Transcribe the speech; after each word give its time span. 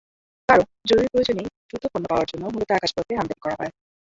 কারণ, 0.49 0.65
জরুরি 0.89 1.07
প্রয়োজনেই 1.11 1.47
দ্রুত 1.69 1.83
পণ্য 1.85 2.05
পাওয়ার 2.09 2.29
জন্য 2.31 2.43
মূলত 2.53 2.69
আকাশপথে 2.73 3.13
আমদানি 3.15 3.41
করা 3.43 3.55
হয়। 3.59 3.71